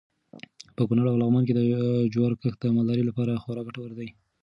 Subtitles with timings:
[0.75, 1.61] په کونړ او لغمان کې د
[2.13, 4.09] جوارو کښت د مالدارۍ لپاره خورا ګټور دی.